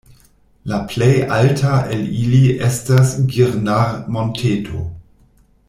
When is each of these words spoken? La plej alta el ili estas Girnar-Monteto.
La 0.69 0.77
plej 0.93 1.17
alta 1.35 1.73
el 1.97 2.01
ili 2.21 2.41
estas 2.69 3.13
Girnar-Monteto. 3.35 4.85